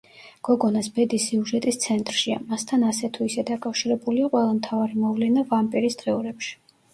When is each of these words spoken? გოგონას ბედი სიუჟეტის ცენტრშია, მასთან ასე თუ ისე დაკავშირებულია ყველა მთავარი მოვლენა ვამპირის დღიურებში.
გოგონას 0.47 0.87
ბედი 0.93 1.17
სიუჟეტის 1.25 1.77
ცენტრშია, 1.83 2.37
მასთან 2.53 2.85
ასე 2.93 3.11
თუ 3.19 3.27
ისე 3.33 3.45
დაკავშირებულია 3.51 4.31
ყველა 4.33 4.57
მთავარი 4.57 4.99
მოვლენა 5.05 5.45
ვამპირის 5.53 6.01
დღიურებში. 6.03 6.53